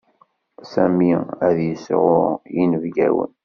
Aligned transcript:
Sami 0.71 1.11
ad 1.47 1.57
yesɛu 1.67 2.17
yinebgawen. 2.55 3.31